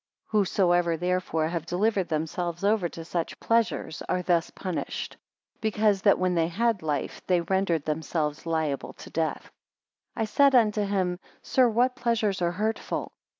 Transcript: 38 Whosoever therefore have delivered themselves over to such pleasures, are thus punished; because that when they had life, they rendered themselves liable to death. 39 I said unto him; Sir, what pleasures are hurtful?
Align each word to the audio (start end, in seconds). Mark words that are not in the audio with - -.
38 0.31 0.31
Whosoever 0.39 0.97
therefore 0.97 1.47
have 1.47 1.67
delivered 1.67 2.09
themselves 2.09 2.63
over 2.63 2.89
to 2.89 3.05
such 3.05 3.39
pleasures, 3.39 4.01
are 4.09 4.23
thus 4.23 4.49
punished; 4.49 5.15
because 5.61 6.01
that 6.01 6.17
when 6.17 6.33
they 6.33 6.47
had 6.47 6.81
life, 6.81 7.21
they 7.27 7.41
rendered 7.41 7.85
themselves 7.85 8.47
liable 8.47 8.93
to 8.93 9.11
death. 9.11 9.51
39 10.15 10.15
I 10.15 10.25
said 10.25 10.55
unto 10.55 10.81
him; 10.85 11.19
Sir, 11.43 11.69
what 11.69 11.95
pleasures 11.95 12.41
are 12.41 12.53
hurtful? 12.53 13.11